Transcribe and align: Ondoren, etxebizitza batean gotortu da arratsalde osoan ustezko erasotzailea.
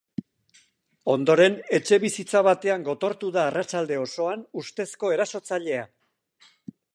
Ondoren, 1.15 1.57
etxebizitza 1.79 2.41
batean 2.47 2.85
gotortu 2.87 3.29
da 3.37 3.43
arratsalde 3.51 4.01
osoan 4.05 4.43
ustezko 4.63 5.13
erasotzailea. 5.19 5.85